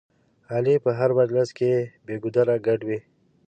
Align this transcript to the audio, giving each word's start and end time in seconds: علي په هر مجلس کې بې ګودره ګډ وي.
علي 0.53 0.75
په 0.83 0.91
هر 0.99 1.09
مجلس 1.19 1.49
کې 1.57 1.71
بې 2.05 2.15
ګودره 2.23 2.55
ګډ 2.67 2.79
وي. 2.87 2.99